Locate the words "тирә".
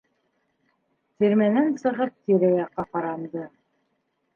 2.25-2.53